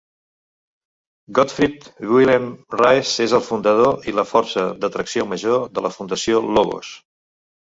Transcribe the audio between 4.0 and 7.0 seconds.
i la força de tracció major de la fundació Logos.